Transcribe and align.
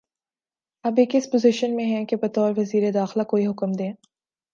اب 0.85 0.99
یہ 0.99 1.05
کس 1.11 1.29
پوزیشن 1.31 1.75
میں 1.75 1.85
ہیں 1.85 2.05
کہ 2.05 2.15
بطور 2.15 2.53
وزیر 2.57 2.91
داخلہ 2.91 3.23
کوئی 3.23 3.47
حکم 3.47 3.71
دیں 3.71 3.91